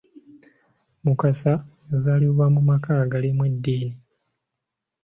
Mukasa 1.03 1.53
yazaalibwa 1.89 2.45
mu 2.55 2.61
maka 2.69 2.91
agalimu 3.03 3.41
eddiini. 3.49 3.97